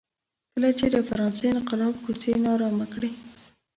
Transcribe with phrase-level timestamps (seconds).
[0.53, 3.11] کله چې د فرانسې انقلاب کوڅې نا ارامه کړې.